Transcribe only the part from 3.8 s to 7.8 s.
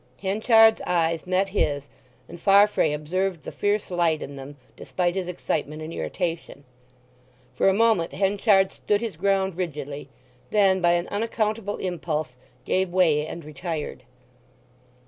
light in them despite his excitement and irritation. For a